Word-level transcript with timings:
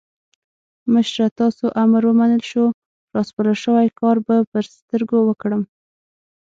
مشره 0.93 1.27
تاسو 1.39 1.65
امر 1.83 2.03
ومنل 2.07 2.43
شو؛ 2.51 2.63
راسپارل 3.15 3.57
شوی 3.63 3.87
کار 3.99 4.15
به 4.25 4.35
پر 4.51 4.63
سترګو 4.77 5.19
وکړم. 5.25 5.61